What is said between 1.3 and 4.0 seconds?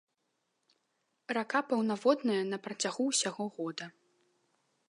Рака паўнаводная на працягу ўсяго года.